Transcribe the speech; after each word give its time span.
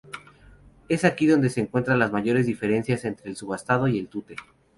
Es 0.89 1.05
aquí 1.05 1.27
donde 1.27 1.51
se 1.51 1.59
encuentran 1.61 1.99
las 1.99 2.11
mayores 2.11 2.47
diferencias 2.47 3.05
entre 3.05 3.29
el 3.29 3.35
subastado 3.35 3.87
y 3.87 3.99
el 3.99 4.07
tute. 4.07 4.35